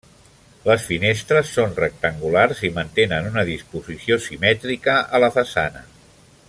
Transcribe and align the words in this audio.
Les 0.67 0.85
finestres 0.91 1.51
són 1.57 1.75
rectangulars 1.81 2.63
i 2.71 2.73
mantenen 2.79 3.29
una 3.35 3.47
disposició 3.53 4.21
simètrica 4.29 5.01
a 5.19 5.23
la 5.27 5.35
façana. 5.41 5.89